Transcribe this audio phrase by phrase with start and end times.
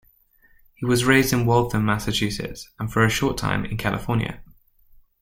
[0.73, 4.41] He was raised in Waltham, Massachusetts and for a short time in California.